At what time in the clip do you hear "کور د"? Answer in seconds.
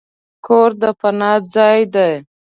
0.45-0.83